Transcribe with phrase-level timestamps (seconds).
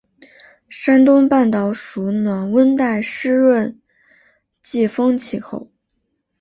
[0.67, 3.79] 山东半岛属暖温带湿润
[4.63, 5.69] 季风气候。